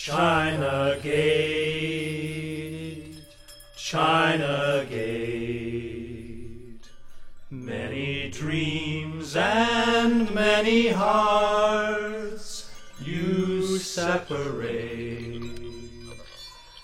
China 0.00 0.96
Gate, 1.02 3.16
China 3.76 4.86
Gate. 4.88 6.88
Many 7.50 8.30
dreams 8.30 9.34
and 9.36 10.32
many 10.32 10.88
hearts 10.88 12.70
you 13.02 13.78
separate. 13.78 15.42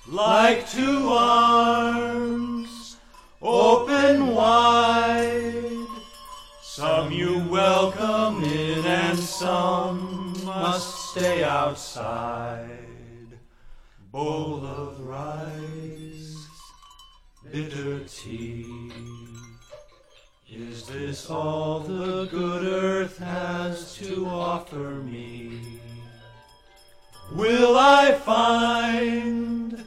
Like 0.09 0.69
two 0.69 1.09
arms 1.09 2.97
open 3.41 4.35
wide, 4.35 5.87
some 6.63 7.13
you 7.13 7.39
welcome 7.49 8.43
in 8.43 8.85
and 8.85 9.19
some 9.19 10.35
must 10.45 11.13
stay 11.13 11.45
outside. 11.45 12.84
Bowl 14.15 14.65
of 14.65 15.01
rice, 15.01 16.47
bitter 17.51 17.99
tea. 18.05 18.65
Is 20.49 20.87
this 20.87 21.29
all 21.29 21.81
the 21.81 22.27
good 22.27 22.65
earth 22.65 23.19
has 23.19 23.97
to 23.97 24.27
offer 24.27 25.03
me? 25.03 25.81
Will 27.33 27.77
I 27.77 28.13
find 28.13 29.85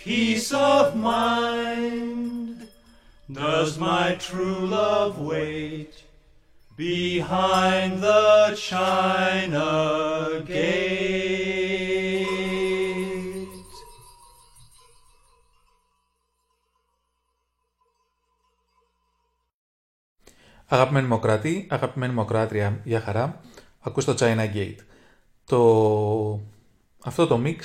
peace 0.00 0.52
of 0.52 0.96
mind? 0.96 2.66
Does 3.30 3.78
my 3.78 4.16
true 4.16 4.66
love 4.66 5.20
wait 5.20 6.02
behind 6.76 8.02
the 8.02 8.56
China 8.58 10.42
gate? 10.44 11.61
Αγαπημένοι 20.72 21.06
Μοκράτη, 21.06 21.66
αγαπημένη 21.70 22.12
Μοκράτρια, 22.12 22.80
για 22.84 23.00
χαρά, 23.00 23.40
ακούς 23.80 24.04
το 24.04 24.14
China 24.18 24.54
Gate. 24.54 24.76
Το... 25.44 26.40
Αυτό 27.04 27.26
το 27.26 27.40
mix, 27.44 27.58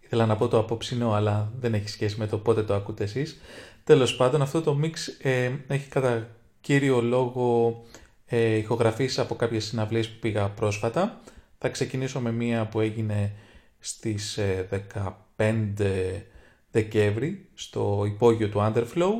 ήθελα 0.00 0.26
να 0.26 0.36
πω 0.36 0.48
το 0.48 0.58
απόψινό, 0.58 1.12
αλλά 1.12 1.52
δεν 1.60 1.74
έχει 1.74 1.88
σχέση 1.88 2.18
με 2.18 2.26
το 2.26 2.38
πότε 2.38 2.62
το 2.62 2.74
ακούτε 2.74 3.04
εσείς. 3.04 3.40
Τέλος 3.84 4.16
πάντων, 4.16 4.42
αυτό 4.42 4.62
το 4.62 4.80
mix 4.82 4.94
ε, 5.22 5.50
έχει 5.66 5.88
κατά 5.88 6.28
κύριο 6.60 7.00
λόγο 7.00 7.80
ε, 8.26 8.56
ηχογραφήσεις 8.56 9.18
από 9.18 9.34
κάποιες 9.34 9.64
συναυλίες 9.64 10.08
που 10.08 10.18
πήγα 10.20 10.48
πρόσφατα. 10.48 11.20
Θα 11.58 11.68
ξεκινήσω 11.68 12.20
με 12.20 12.32
μία 12.32 12.66
που 12.66 12.80
έγινε 12.80 13.32
στις 13.78 14.38
ε, 14.38 14.68
15 15.36 15.54
Δεκέμβρη 16.70 17.48
στο 17.54 18.02
υπόγειο 18.06 18.48
του 18.48 18.58
Underflow. 18.58 19.12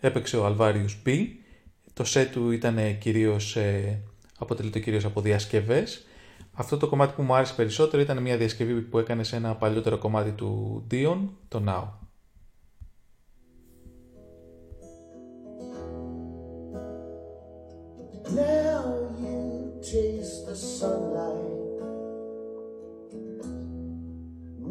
Έπαιξε 0.00 0.36
ο 0.36 0.56
Alvarius 0.56 1.06
B. 1.06 1.26
Το 1.94 2.04
set 2.06 2.26
του 2.32 2.50
ήταν 2.50 2.98
κυρίως, 2.98 3.56
ε, 3.56 4.02
αποτελείται 4.38 4.78
κυρίως 4.78 5.04
από 5.04 5.20
διασκευές. 5.20 6.06
Αυτό 6.52 6.76
το 6.76 6.88
κομμάτι 6.88 7.12
που 7.16 7.22
μου 7.22 7.34
άρεσε 7.34 7.54
περισσότερο 7.54 8.02
ήταν 8.02 8.22
μια 8.22 8.36
διασκευή 8.36 8.80
που 8.80 8.98
έκανε 8.98 9.24
σε 9.24 9.36
ένα 9.36 9.54
παλιότερο 9.54 9.98
κομμάτι 9.98 10.30
του 10.30 10.82
Dion, 10.90 11.18
το 11.48 11.62
Now. 11.66 11.84
Now 18.34 18.82
you 19.22 19.40
taste 19.90 20.46
the 20.48 20.56
sunlight. 20.78 21.64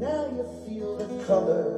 Now 0.05 0.23
you 0.35 0.45
feel 0.63 0.89
the 1.01 1.09
colors. 1.27 1.72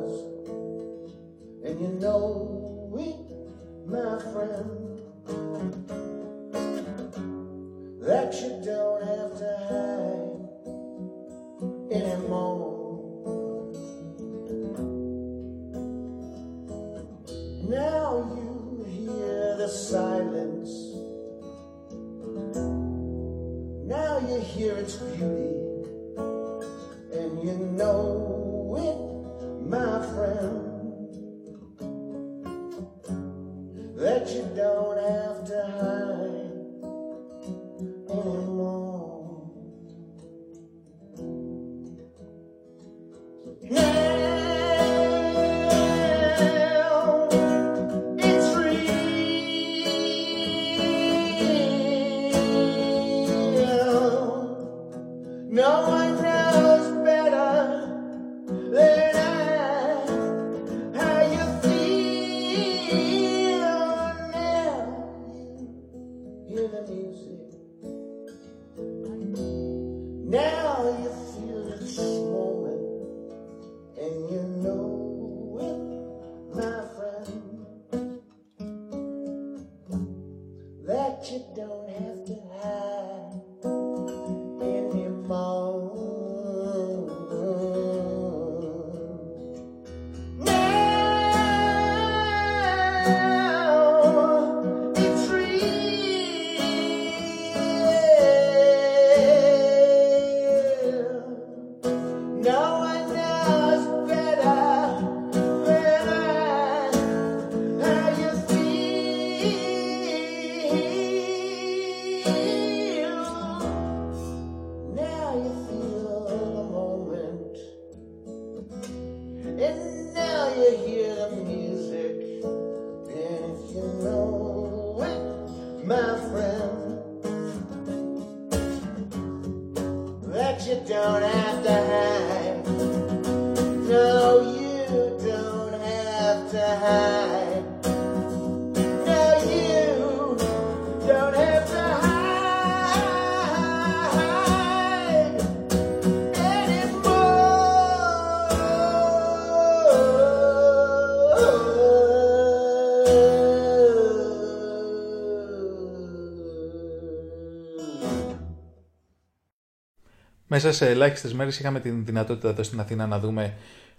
Μέσα 160.56 160.72
σε 160.72 160.90
ελάχιστες 160.90 161.34
μέρες 161.34 161.60
είχαμε 161.60 161.80
την 161.80 162.06
δυνατότητα 162.06 162.50
εδώ 162.50 162.64
στην 162.64 162.80
Αθήνα 162.80 163.08
να 163.08 163.20
δούμε 163.20 163.58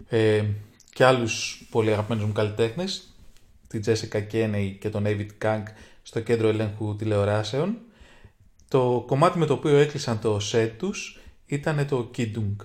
ε, 0.09 0.43
και 0.93 1.05
άλλους 1.05 1.65
πολύ 1.69 1.91
αγαπημένους 1.91 2.25
μου 2.25 2.31
καλλιτέχνες, 2.31 3.13
την 3.67 3.83
Jessica 3.85 4.21
Kenney 4.31 4.75
και 4.79 4.89
τον 4.89 5.03
David 5.05 5.27
Kang 5.41 5.63
στο 6.01 6.19
κέντρο 6.19 6.47
ελέγχου 6.47 6.95
τηλεοράσεων. 6.95 7.77
Το 8.67 9.03
κομμάτι 9.07 9.37
με 9.37 9.45
το 9.45 9.53
οποίο 9.53 9.77
έκλεισαν 9.77 10.19
το 10.19 10.39
set 10.51 10.71
τους 10.77 11.19
ήταν 11.45 11.87
το 11.87 12.11
Kidung. 12.17 12.55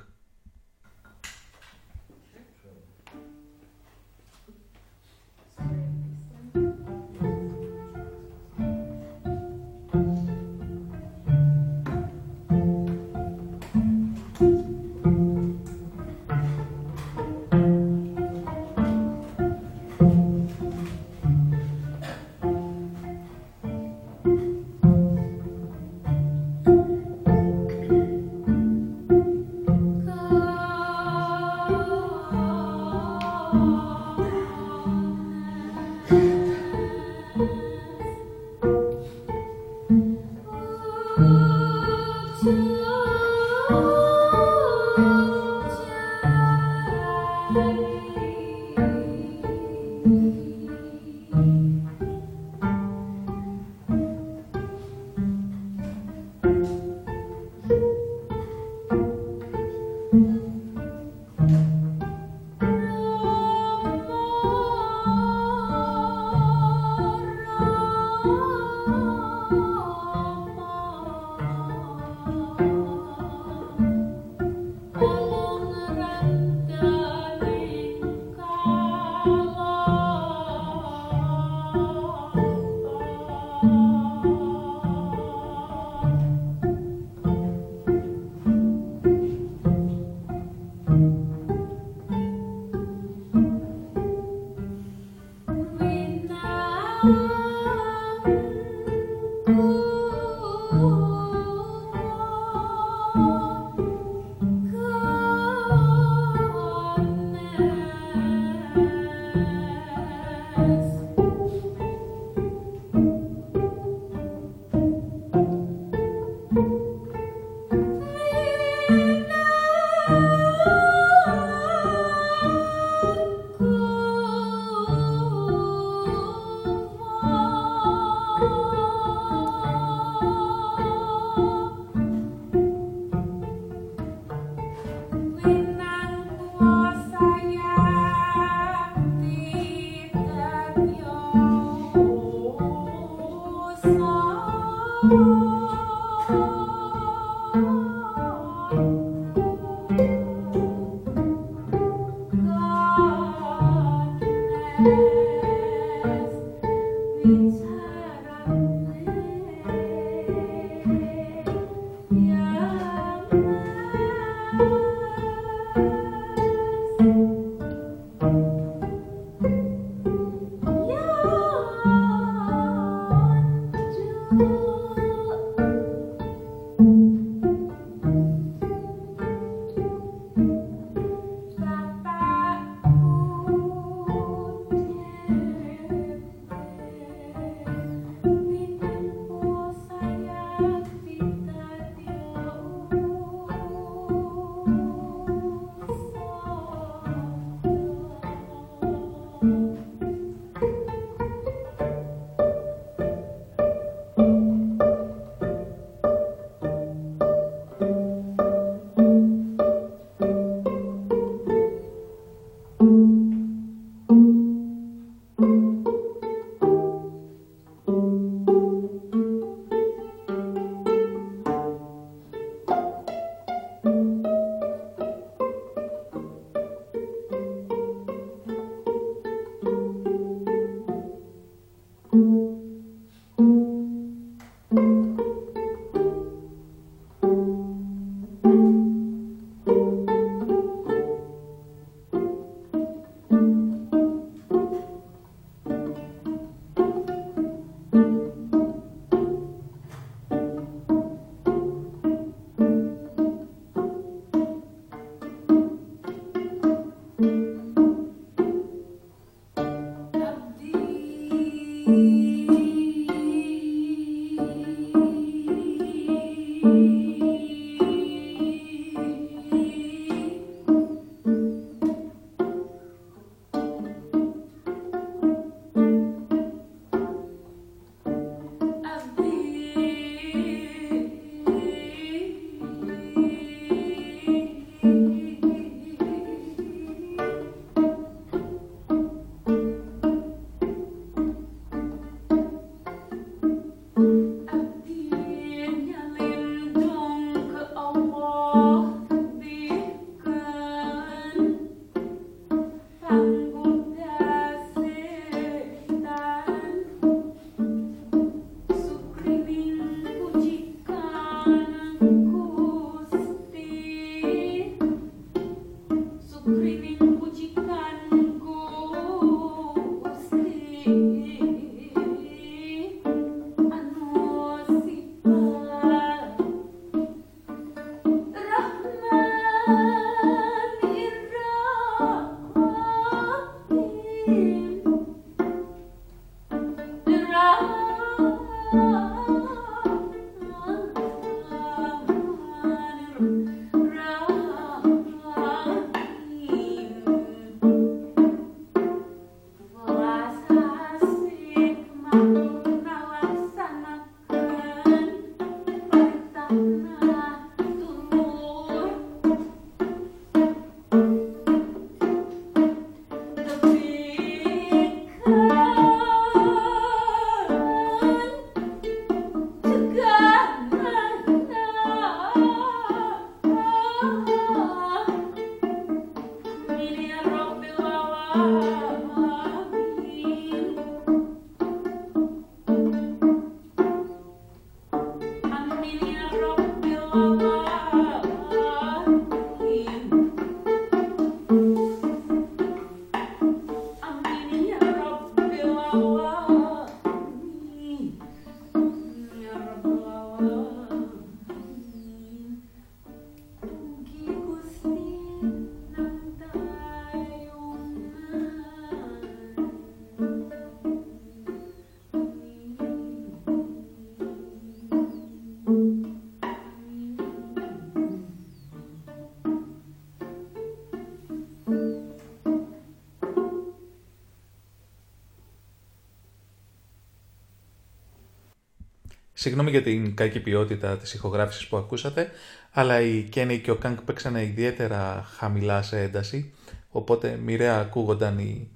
Συγγνώμη 429.43 429.71
για 429.71 429.83
την 429.83 430.15
κακή 430.15 430.41
ποιότητα 430.41 430.97
της 430.97 431.15
ηχογράφησης 431.15 431.67
που 431.67 431.77
ακούσατε, 431.77 432.31
αλλά 432.71 433.01
η 433.01 433.29
Kenny 433.35 433.61
και 433.63 433.71
ο 433.71 433.79
Kank 433.83 433.95
παίξανε 434.05 434.43
ιδιαίτερα 434.43 435.27
χαμηλά 435.37 435.83
σε 435.83 436.01
ένταση, 436.01 436.53
οπότε 436.91 437.39
μοιραία 437.45 437.81
ακούγονταν 437.81 438.39
οι, 438.39 438.71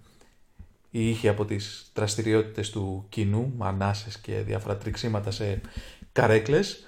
οι 0.90 1.08
ήχοι 1.10 1.28
από 1.28 1.44
τις 1.44 1.90
δραστηριότητες 1.94 2.70
του 2.70 3.06
κοινού, 3.08 3.54
ανάσες 3.58 4.18
και 4.18 4.32
διάφορα 4.32 4.76
τριξίματα 4.76 5.30
σε 5.30 5.60
καρέκλες. 6.12 6.86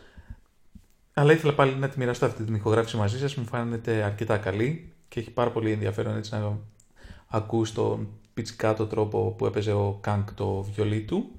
Αλλά 1.15 1.33
ήθελα 1.33 1.55
πάλι 1.55 1.75
να 1.75 1.89
τη 1.89 1.99
μοιραστώ 1.99 2.27
αυτή 2.27 2.45
την 2.45 2.55
ηχογράφηση 2.55 2.97
μαζί 2.97 3.19
σας, 3.19 3.35
μου 3.35 3.45
φαίνεται 3.45 4.03
αρκετά 4.03 4.37
καλή 4.37 4.93
και 5.09 5.21
έχει 5.21 5.31
πάρα 5.31 5.51
πολύ 5.51 5.73
ενδιαφέρον 5.73 6.17
έτσι 6.17 6.35
να 6.35 6.59
ακούς 7.29 7.73
τον 7.73 8.09
πιτσικάτο 8.35 8.87
τρόπο 8.87 9.35
που 9.39 9.47
έπαιζε 9.47 9.73
ο 9.73 9.99
Κάνκ 10.01 10.33
το 10.33 10.63
βιολί 10.63 11.01
του. 11.01 11.31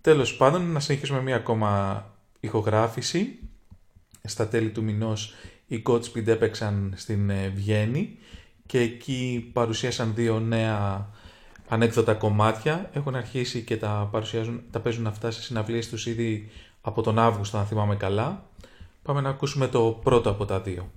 Τέλος 0.00 0.36
πάντων, 0.36 0.72
να 0.72 0.80
συνεχίσουμε 0.80 1.22
μία 1.22 1.36
ακόμα 1.36 2.04
ηχογράφηση. 2.40 3.38
Στα 4.22 4.48
τέλη 4.48 4.70
του 4.70 4.82
μηνός 4.82 5.34
οι 5.66 5.82
Godspeed 5.86 6.26
έπαιξαν 6.26 6.92
στην 6.96 7.30
ε, 7.30 7.48
Βιέννη 7.48 8.18
και 8.66 8.80
εκεί 8.80 9.50
παρουσίασαν 9.52 10.14
δύο 10.14 10.40
νέα 10.40 11.08
ανέκδοτα 11.68 12.14
κομμάτια. 12.14 12.90
Έχουν 12.92 13.14
αρχίσει 13.14 13.62
και 13.62 13.76
τα, 13.76 14.08
παρουσιάζουν, 14.10 14.62
τα 14.70 14.80
παίζουν 14.80 15.06
αυτά 15.06 15.30
σε 15.30 15.42
συναυλίες 15.42 15.88
τους 15.88 16.06
ήδη 16.06 16.50
από 16.80 17.02
τον 17.02 17.18
Αύγουστο, 17.18 17.58
αν 17.58 17.66
θυμάμαι 17.66 17.96
καλά. 17.96 18.44
Πάμε 19.02 19.20
να 19.20 19.28
ακούσουμε 19.28 19.68
το 19.68 20.00
πρώτο 20.02 20.30
από 20.30 20.44
τα 20.44 20.60
δύο. 20.60 20.90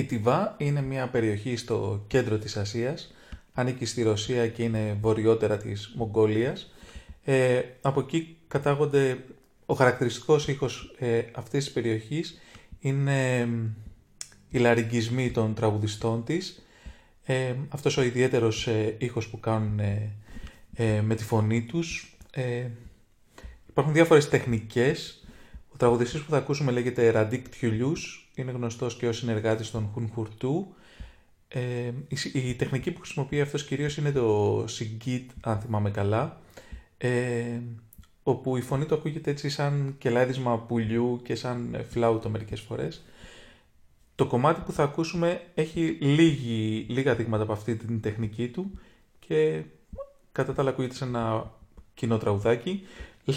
Η 0.00 0.04
Τιβά 0.04 0.54
είναι 0.58 0.82
μια 0.82 1.08
περιοχή 1.08 1.56
στο 1.56 2.04
κέντρο 2.06 2.38
της 2.38 2.56
Ασίας, 2.56 3.14
ανήκει 3.52 3.84
στη 3.84 4.02
Ρωσία 4.02 4.48
και 4.48 4.62
είναι 4.62 4.98
βορειότερα 5.00 5.56
της 5.56 5.92
Μογγολίας. 5.96 6.72
Ε, 7.24 7.60
από 7.80 8.00
εκεί 8.00 8.36
κατάγονται, 8.48 9.24
ο 9.66 9.74
χαρακτηριστικός 9.74 10.48
ήχος 10.48 10.94
ε, 10.98 11.22
αυτής 11.32 11.64
της 11.64 11.72
περιοχής 11.72 12.40
είναι 12.80 13.48
οι 14.48 14.58
λαρυγγισμοί 14.58 15.30
των 15.30 15.54
τραγουδιστών 15.54 16.24
της, 16.24 16.62
ε, 17.24 17.54
αυτός 17.68 17.96
ο 17.96 18.02
ιδιαίτερος 18.02 18.66
ε, 18.66 18.94
ήχος 18.98 19.28
που 19.28 19.40
κάνουν 19.40 19.78
ε, 19.78 20.12
ε, 20.74 21.00
με 21.00 21.14
τη 21.14 21.24
φωνή 21.24 21.62
τους. 21.62 22.16
Ε, 22.30 22.66
υπάρχουν 23.68 23.92
διάφορες 23.94 24.28
τεχνικές. 24.28 25.24
Ο 25.72 25.76
τραγουδιστής 25.76 26.20
που 26.20 26.30
θα 26.30 26.36
ακούσουμε 26.36 26.72
λέγεται 26.72 27.10
Ραντίκ 27.10 27.48
Τιουλιούς, 27.48 28.29
είναι 28.40 28.50
γνωστός 28.50 28.96
και 28.96 29.08
ως 29.08 29.16
συνεργάτης 29.16 29.70
των 29.70 29.90
Χουνχουρτού. 29.92 30.74
Ε, 31.48 31.92
η, 32.08 32.16
η, 32.32 32.54
τεχνική 32.54 32.90
που 32.90 33.00
χρησιμοποιεί 33.00 33.40
αυτός 33.40 33.64
κυρίως 33.64 33.96
είναι 33.96 34.12
το 34.12 34.64
συγκίτ, 34.68 35.30
αν 35.40 35.60
θυμάμαι 35.60 35.90
καλά, 35.90 36.40
ε, 36.98 37.60
όπου 38.22 38.56
η 38.56 38.60
φωνή 38.60 38.84
του 38.84 38.94
ακούγεται 38.94 39.30
έτσι 39.30 39.48
σαν 39.48 39.94
κελάδισμα 39.98 40.58
πουλιού 40.58 41.20
και 41.24 41.34
σαν 41.34 41.84
φλάουτο 41.90 42.28
μερικές 42.28 42.60
φορές. 42.60 43.02
Το 44.14 44.26
κομμάτι 44.26 44.60
που 44.60 44.72
θα 44.72 44.82
ακούσουμε 44.82 45.40
έχει 45.54 45.98
λίγη, 46.00 46.86
λίγα 46.88 47.14
δείγματα 47.14 47.42
από 47.42 47.52
αυτή 47.52 47.76
την 47.76 48.00
τεχνική 48.00 48.48
του 48.48 48.78
και 49.18 49.62
κατά 50.32 50.54
τα 50.54 50.60
άλλα 50.60 50.70
ακούγεται 50.70 50.94
σε 50.94 51.04
ένα 51.04 51.52
κοινό 51.94 52.18
τραγουδάκι. 52.18 52.82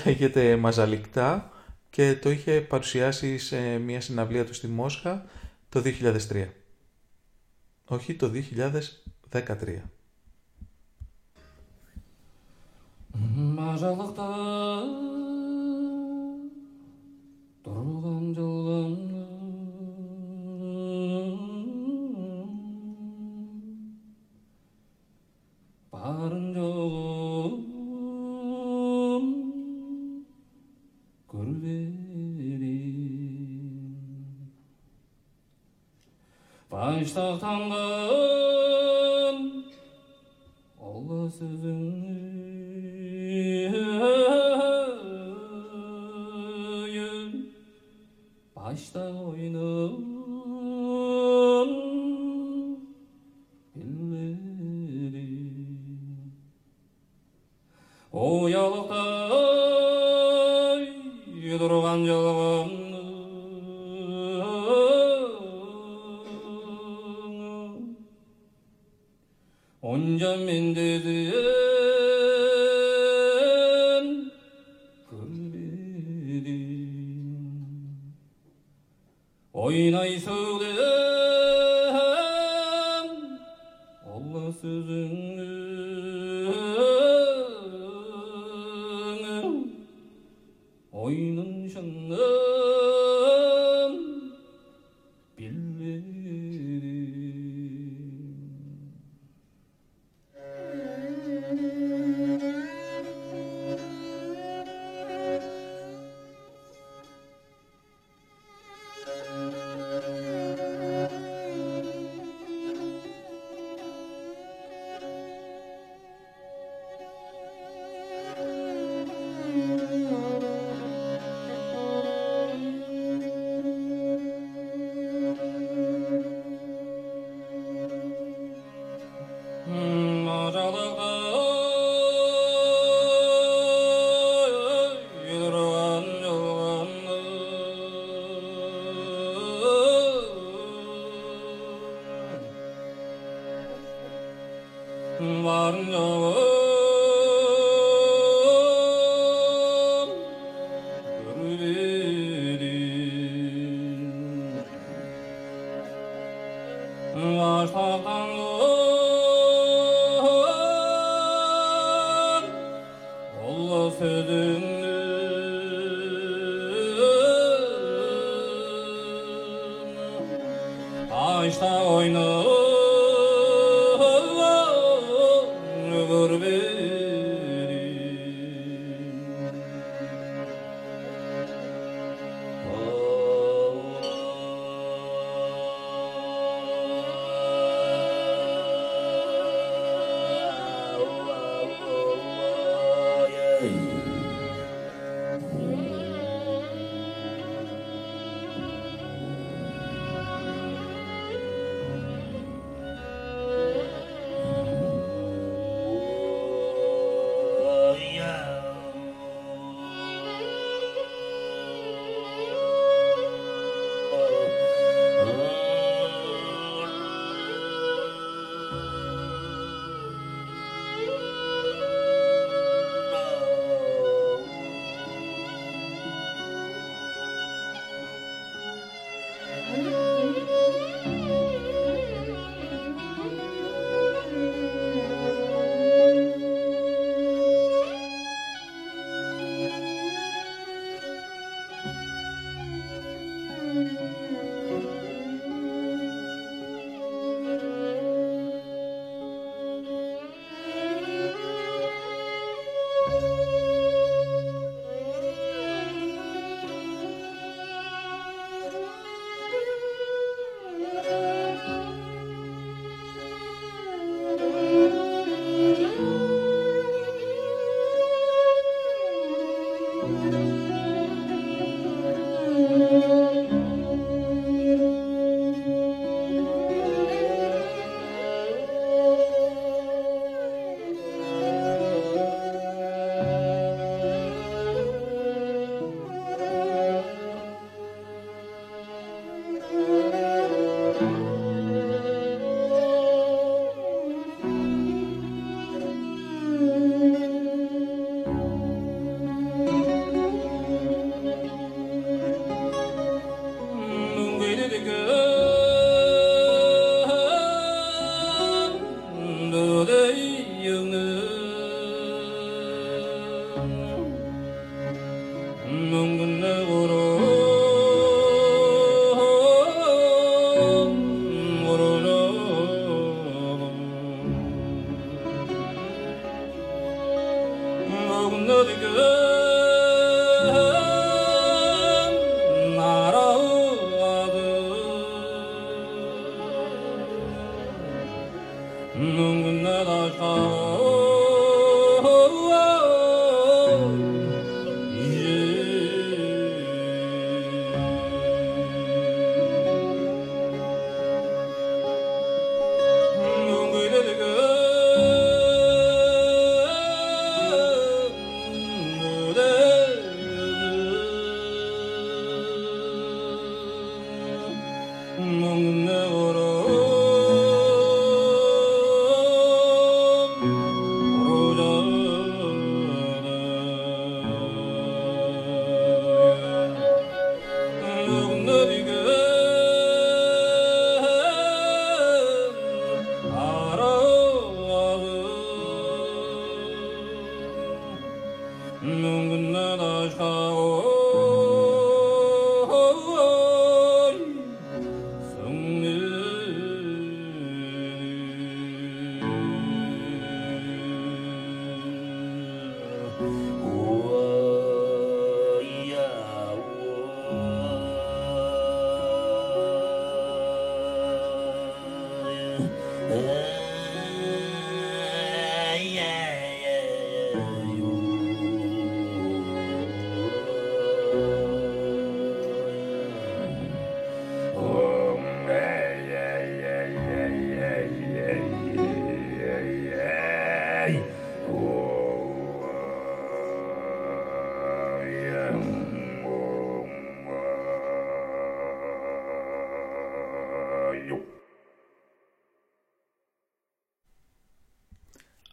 Λέγεται 0.06 0.56
Μαζαλικτά 0.56 1.52
και 1.92 2.14
το 2.14 2.31
είχε 2.31 2.61
παρουσιάσει 2.61 3.38
σε 3.38 3.79
μια 3.79 4.01
συναυλία 4.01 4.44
του 4.44 4.55
στη 4.55 4.66
Μόσχα 4.66 5.25
το 5.68 5.83
2003. 6.31 6.49
Όχι, 7.85 8.14
το 8.14 8.31
2013. 9.31 9.81
Мажалықта 13.18 14.29
тұрған 17.64 18.27
барын 25.92 26.52
Taş 36.84 37.12
tahtamdan 37.12 37.78
Allah 40.82 41.30
sözünü 41.30 42.04
Başta 48.56 49.23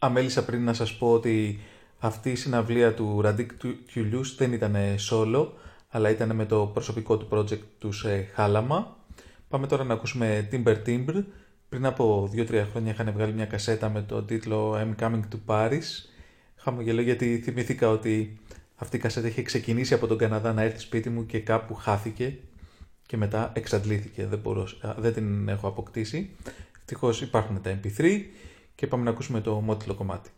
αμέλησα 0.02 0.44
πριν 0.44 0.64
να 0.64 0.72
σας 0.72 0.96
πω 0.96 1.12
ότι 1.12 1.60
αυτή 1.98 2.30
η 2.30 2.34
συναυλία 2.34 2.94
του 2.94 3.20
Ραντίκ 3.20 3.50
Τιουλιούς 3.92 4.34
δεν 4.34 4.52
ήταν 4.52 4.76
solo, 5.10 5.48
αλλά 5.88 6.10
ήταν 6.10 6.34
με 6.34 6.46
το 6.46 6.66
προσωπικό 6.66 7.16
του 7.16 7.28
project 7.30 7.60
τους 7.78 7.98
σε 7.98 8.22
Χάλαμα. 8.22 8.96
Πάμε 9.48 9.66
τώρα 9.66 9.84
να 9.84 9.94
ακούσουμε 9.94 10.48
Timber 10.52 10.76
Timber. 10.86 11.24
Πριν 11.68 11.86
από 11.86 12.30
2-3 12.34 12.64
χρόνια 12.70 12.92
είχαν 12.92 13.12
βγάλει 13.12 13.32
μια 13.32 13.46
κασέτα 13.46 13.88
με 13.88 14.02
το 14.02 14.22
τίτλο 14.22 14.74
I'm 14.74 15.02
Coming 15.02 15.20
to 15.20 15.38
Paris. 15.46 15.84
Χαμογελώ 16.56 17.00
γιατί 17.00 17.40
θυμήθηκα 17.44 17.88
ότι 17.88 18.38
αυτή 18.76 18.96
η 18.96 18.98
κασέτα 18.98 19.26
είχε 19.26 19.42
ξεκινήσει 19.42 19.94
από 19.94 20.06
τον 20.06 20.18
Καναδά 20.18 20.52
να 20.52 20.62
έρθει 20.62 20.78
σπίτι 20.78 21.10
μου 21.10 21.26
και 21.26 21.40
κάπου 21.40 21.74
χάθηκε 21.74 22.36
και 23.06 23.16
μετά 23.16 23.52
εξαντλήθηκε. 23.54 24.26
Δεν, 24.26 24.38
μπορώ, 24.38 24.68
δεν 24.98 25.12
την 25.12 25.48
έχω 25.48 25.68
αποκτήσει. 25.68 26.30
Ευτυχώς 26.78 27.20
υπάρχουν 27.20 27.62
τα 27.62 27.80
MP3 27.82 28.20
και 28.80 28.86
πάμε 28.86 29.04
να 29.04 29.10
ακούσουμε 29.10 29.40
το 29.40 29.60
μότιλο 29.60 29.94
κομμάτι. 29.94 30.30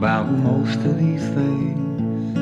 About 0.00 0.32
most 0.32 0.76
of 0.76 0.98
these 0.98 1.22
things. 1.36 2.38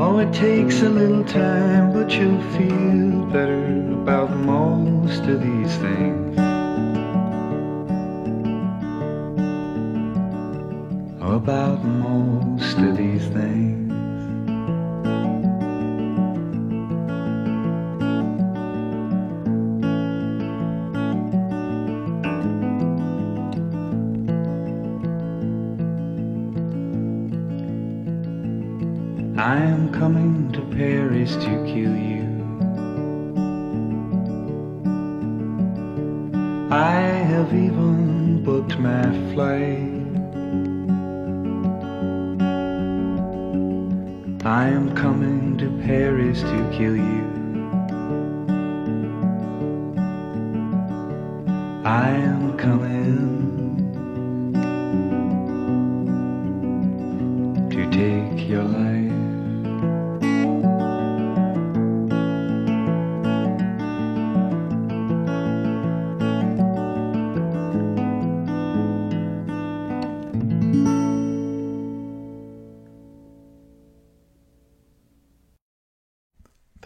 Oh, 0.00 0.18
it 0.18 0.34
takes 0.34 0.82
a 0.82 0.88
little 0.88 1.22
time, 1.22 1.92
but 1.92 2.10
you'll 2.10 2.42
feel 2.58 3.26
better 3.26 3.92
about 3.92 4.36
most 4.38 5.22
of 5.22 5.40
these 5.40 5.76
things. 5.76 6.36
About 11.20 11.84
most 11.84 12.76
of 12.78 12.96
these 12.96 13.28
things. 13.28 13.71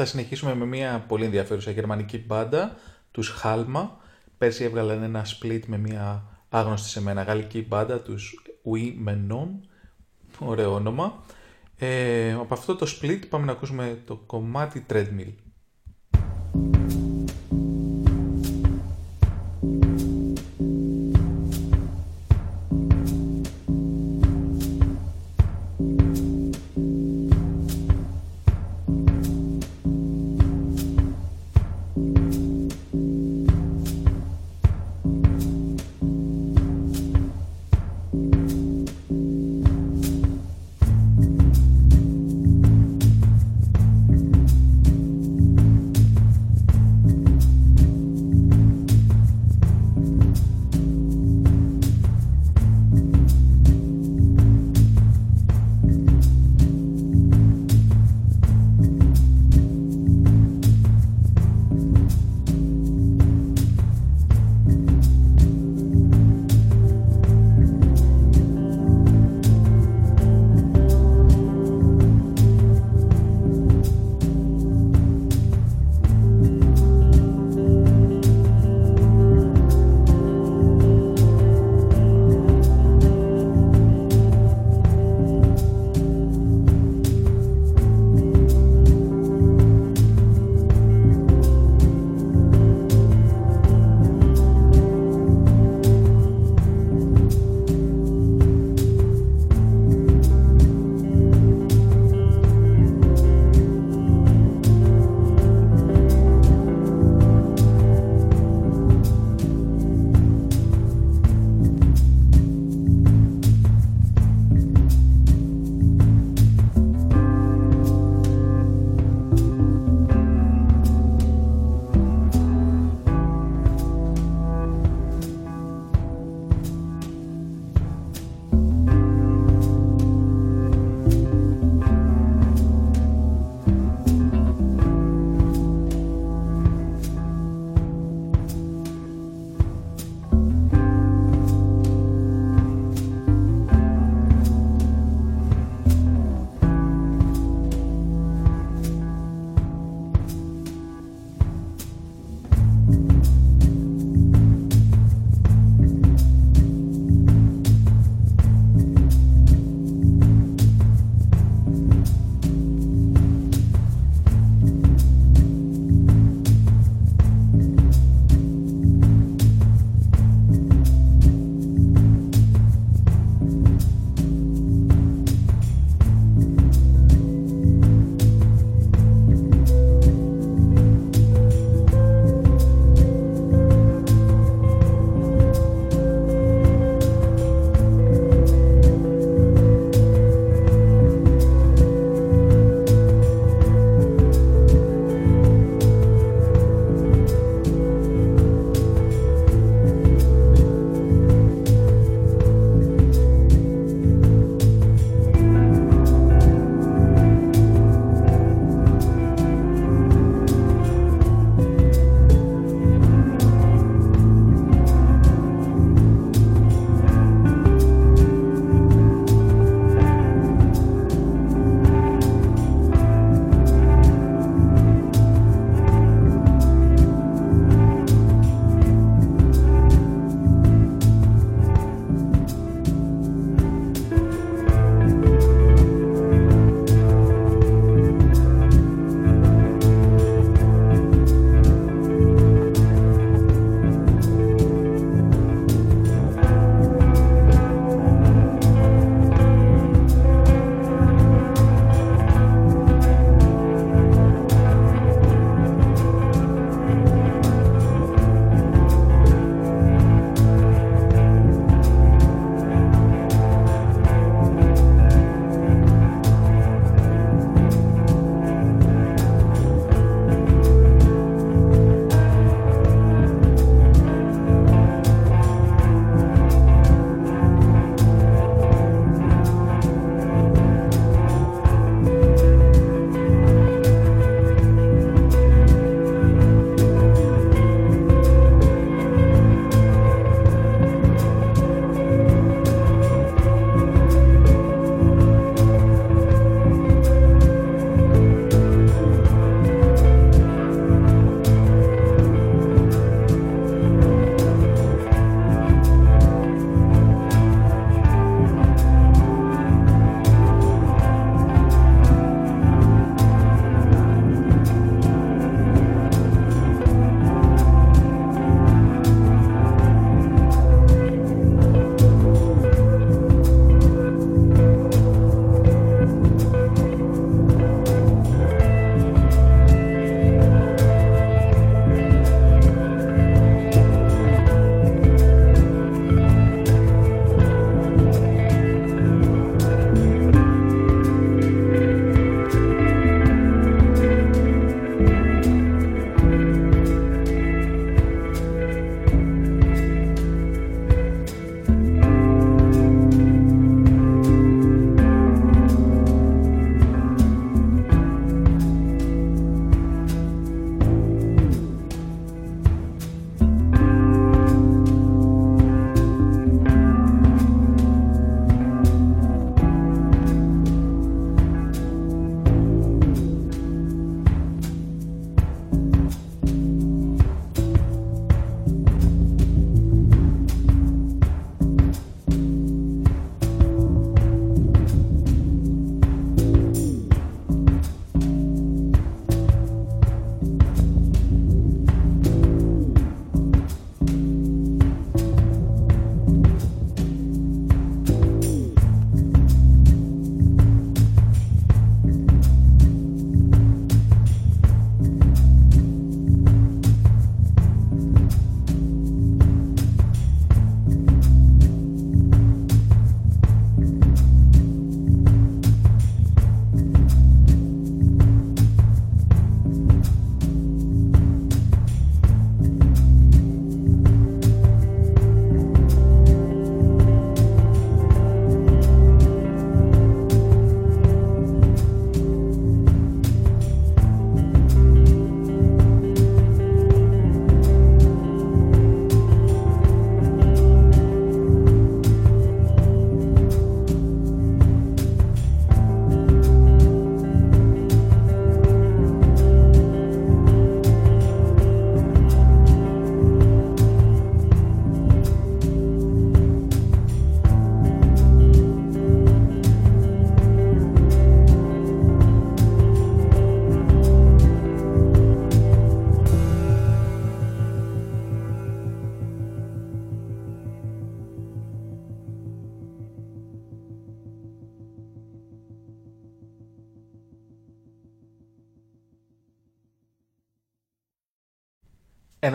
Συνεχίσουμε 0.07 0.55
με 0.55 0.65
μια 0.65 1.05
πολύ 1.09 1.25
ενδιαφέρουσα 1.25 1.71
γερμανική 1.71 2.25
μπάντα, 2.27 2.77
τους 3.11 3.29
Χάλμα. 3.29 3.97
Πέρσι 4.39 4.65
έβγαλαν 4.65 5.03
ένα 5.03 5.25
split 5.25 5.61
με 5.67 5.79
μια 5.79 6.25
άγνωστη 6.49 6.89
σε 6.89 7.03
μένα 7.03 7.23
γαλλική 7.23 7.67
μπάντα, 7.69 8.01
τους 8.01 8.43
Oui 8.65 9.09
Menon. 9.09 9.49
Ωραίο 10.39 10.73
όνομα. 10.73 11.25
Ε, 11.79 12.33
από 12.33 12.55
αυτό 12.55 12.77
το 12.77 12.87
split 13.01 13.21
πάμε 13.29 13.45
να 13.45 13.53
ακούσουμε 13.53 14.03
το 14.05 14.17
κομμάτι 14.17 14.87
Treadmill. 14.91 15.33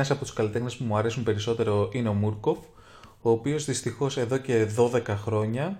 Ένας 0.01 0.13
από 0.13 0.25
τους 0.25 0.33
καλλιτέχνες 0.33 0.75
που 0.75 0.83
μου 0.83 0.97
αρέσουν 0.97 1.23
περισσότερο 1.23 1.89
είναι 1.91 2.09
ο 2.09 2.13
Μούρκοφ, 2.13 2.57
ο 3.21 3.29
οποίος 3.29 3.65
δυστυχώς 3.65 4.17
εδώ 4.17 4.37
και 4.37 4.67
12 4.77 5.03
χρόνια 5.07 5.79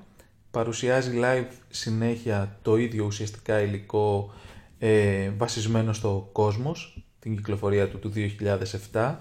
παρουσιάζει 0.52 1.20
live 1.24 1.52
συνέχεια 1.70 2.58
το 2.62 2.78
ίδιο 2.78 3.06
ουσιαστικά 3.06 3.62
υλικό 3.62 4.34
ε, 4.80 5.30
βασισμένο 5.38 5.94
στο 5.94 6.30
κόσμος, 6.32 7.06
την 7.20 7.36
κυκλοφορία 7.36 7.90
του 7.90 8.00
του 8.00 8.12
2007. 8.92 9.16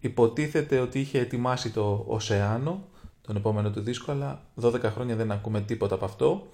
Υποτίθεται 0.00 0.78
ότι 0.78 1.00
είχε 1.00 1.18
ετοιμάσει 1.18 1.70
το 1.70 2.04
Οσεάνο, 2.08 2.84
τον 3.20 3.36
επόμενο 3.36 3.70
του 3.70 3.80
δίσκο, 3.80 4.12
αλλά 4.12 4.42
12 4.60 4.82
χρόνια 4.82 5.16
δεν 5.16 5.32
ακούμε 5.32 5.60
τίποτα 5.60 5.94
από 5.94 6.04
αυτό. 6.04 6.46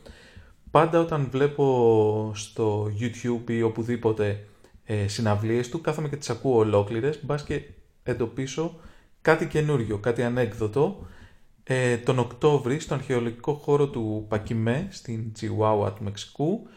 Πάντα 0.70 1.00
όταν 1.00 1.28
βλέπω 1.30 2.32
στο 2.34 2.92
YouTube 3.00 3.50
ή 3.50 3.62
οπουδήποτε 3.62 4.44
ε, 4.84 5.08
συναυλίες 5.08 5.68
του, 5.68 5.80
κάθομαι 5.80 6.08
και 6.08 6.16
τις 6.16 6.30
ακούω 6.30 6.56
ολόκληρες, 6.56 7.24
μπας 7.24 7.44
και 7.44 7.62
εντοπίσω 8.02 8.80
κάτι 9.22 9.46
καινούριο, 9.46 9.98
κάτι 9.98 10.22
ανέκδοτο. 10.22 11.06
Ε, 11.62 11.96
τον 11.96 12.18
Οκτώβρη, 12.18 12.78
στον 12.78 12.98
αρχαιολογικό 12.98 13.52
χώρο 13.54 13.88
του 13.88 14.26
Πακιμέ, 14.28 14.88
στην 14.90 15.32
Τσιουάουα 15.32 15.92
του 15.92 16.04
Μεξικού, 16.04 16.68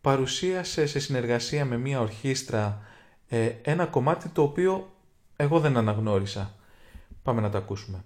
παρουσίασε 0.00 0.86
σε 0.86 0.98
συνεργασία 0.98 1.64
με 1.64 1.78
μία 1.78 2.00
ορχήστρα 2.00 2.82
ε, 3.28 3.52
ένα 3.62 3.86
κομμάτι 3.86 4.28
το 4.28 4.42
οποίο 4.42 4.92
εγώ 5.36 5.60
δεν 5.60 5.76
αναγνώρισα. 5.76 6.54
Πάμε 7.22 7.40
να 7.40 7.50
τα 7.50 7.58
ακούσουμε. 7.58 8.04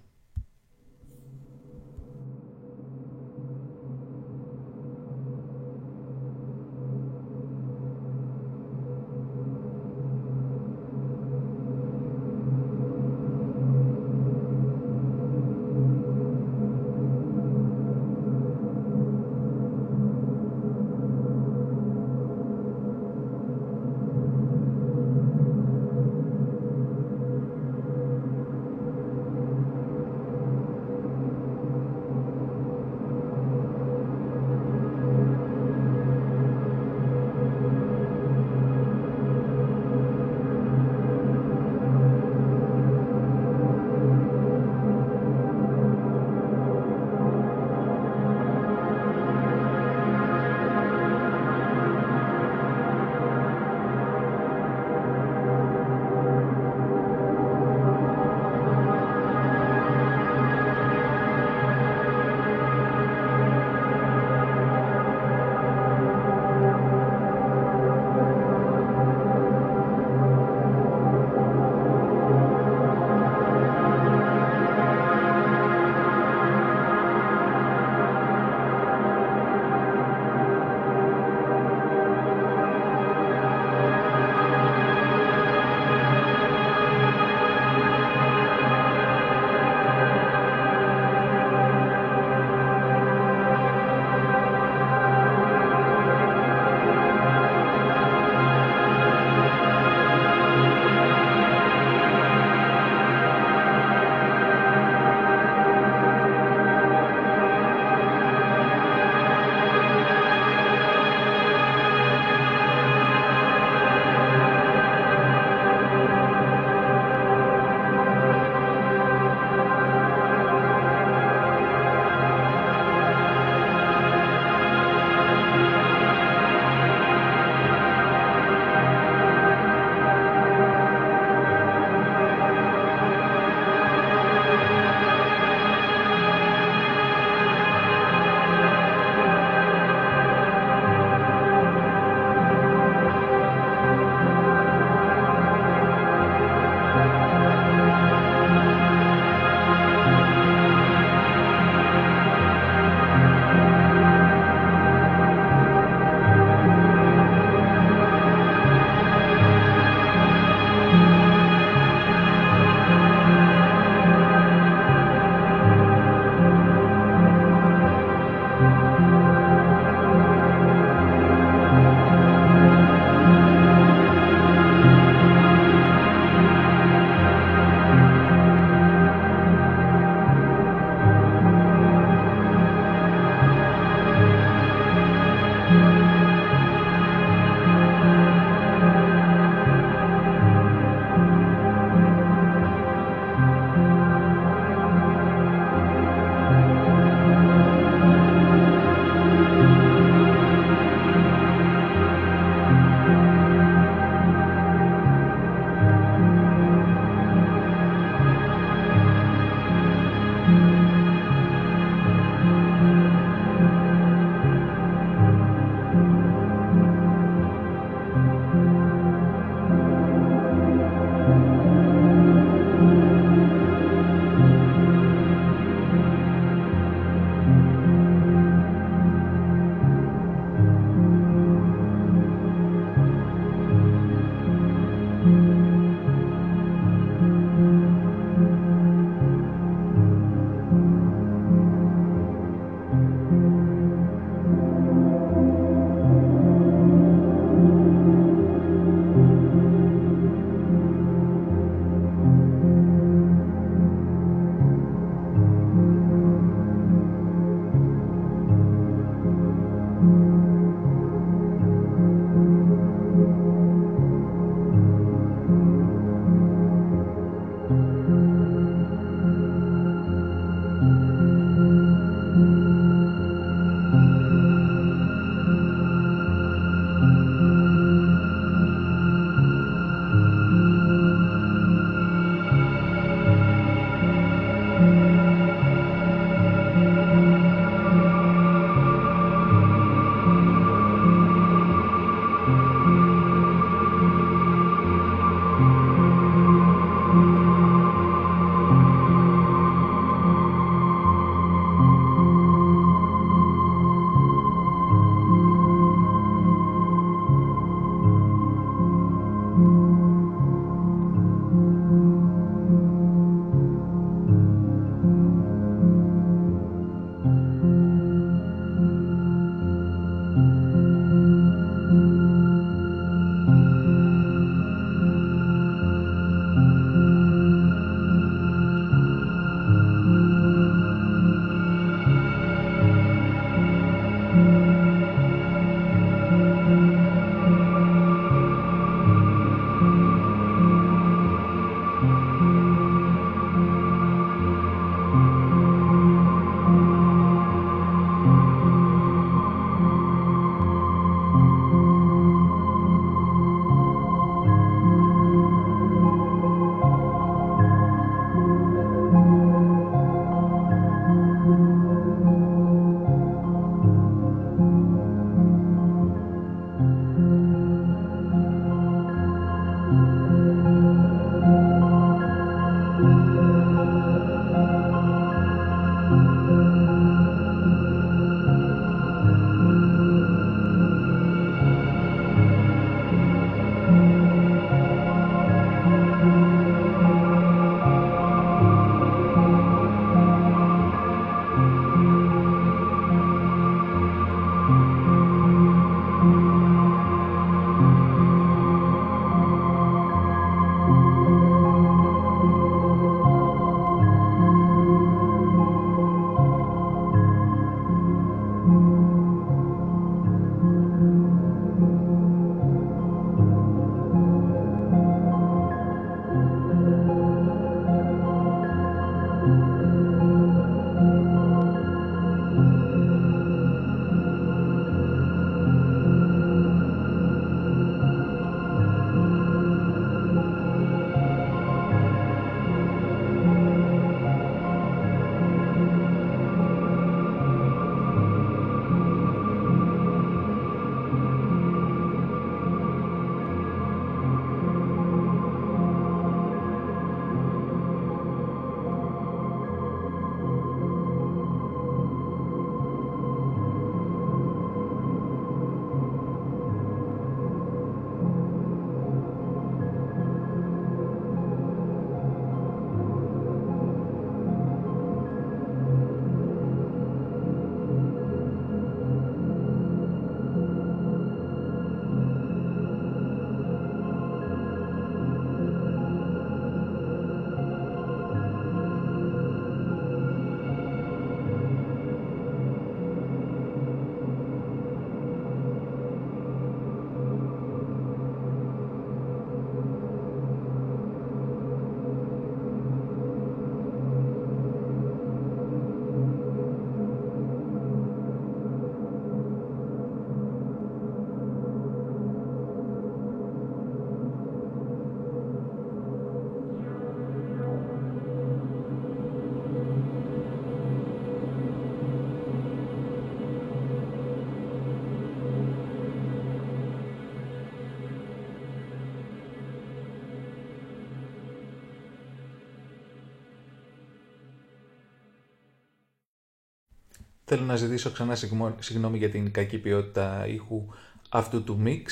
Θέλω 527.51 527.65
να 527.65 527.75
ζητήσω 527.75 528.11
ξανά 528.11 528.35
συγγμο- 528.35 528.75
συγγνώμη 528.79 529.17
για 529.17 529.29
την 529.29 529.51
κακή 529.51 529.77
ποιότητα 529.77 530.47
ήχου 530.47 530.85
αυτού 531.29 531.63
του 531.63 531.81
mix. 531.85 532.03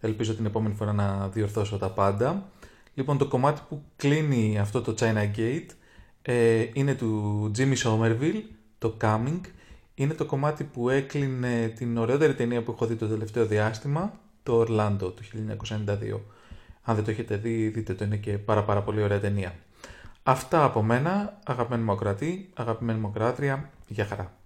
Ελπίζω 0.00 0.34
την 0.34 0.46
επόμενη 0.46 0.74
φορά 0.74 0.92
να 0.92 1.28
διορθώσω 1.28 1.78
τα 1.78 1.90
πάντα. 1.90 2.48
Λοιπόν, 2.94 3.18
το 3.18 3.26
κομμάτι 3.26 3.60
που 3.68 3.82
κλείνει 3.96 4.58
αυτό 4.58 4.82
το 4.82 4.94
China 4.98 5.30
Gate 5.36 5.66
ε, 6.22 6.66
είναι 6.72 6.94
του 6.94 7.50
Jimmy 7.56 7.76
Somerville, 7.76 8.42
το 8.78 8.96
Coming. 9.00 9.40
Είναι 9.94 10.14
το 10.14 10.24
κομμάτι 10.24 10.64
που 10.64 10.88
έκλεινε 10.88 11.68
την 11.68 11.96
ωραιότερη 11.96 12.34
ταινία 12.34 12.62
που 12.62 12.70
έχω 12.70 12.86
δει 12.86 12.94
το 12.94 13.08
τελευταίο 13.08 13.46
διάστημα, 13.46 14.12
το 14.42 14.60
Orlando 14.60 14.98
του 14.98 15.22
1992. 15.86 16.20
Αν 16.82 16.94
δεν 16.94 17.04
το 17.04 17.10
έχετε 17.10 17.36
δει, 17.36 17.68
δείτε 17.68 17.94
το, 17.94 18.04
είναι 18.04 18.16
και 18.16 18.38
πάρα 18.38 18.64
πάρα 18.64 18.82
πολύ 18.82 19.02
ωραία 19.02 19.20
ταινία. 19.20 19.54
Αυτά 20.22 20.64
από 20.64 20.82
μένα, 20.82 21.38
αγαπημένοι 21.44 21.82
μου 21.82 21.92
ακροατή, 21.92 22.50
αγαπημένη 22.54 22.98
μου 22.98 23.06
ακροάτρια, 23.06 23.70
για 23.86 24.04
χαρά. 24.04 24.37